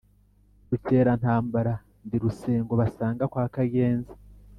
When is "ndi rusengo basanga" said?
2.05-3.23